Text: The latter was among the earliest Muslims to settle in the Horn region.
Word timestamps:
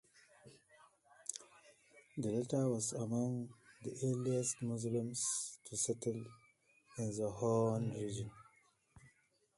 The 2.17 2.31
latter 2.31 2.67
was 2.69 2.93
among 2.93 3.53
the 3.83 3.91
earliest 4.03 4.59
Muslims 4.63 5.59
to 5.67 5.77
settle 5.77 6.23
in 6.97 7.15
the 7.15 7.29
Horn 7.29 7.93
region. 7.93 8.31